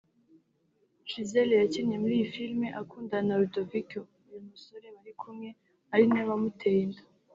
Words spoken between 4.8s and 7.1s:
bari kumwe) ari nawe wamuteye inda